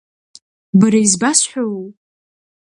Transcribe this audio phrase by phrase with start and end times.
[0.79, 1.87] Бара избасҳәауоу?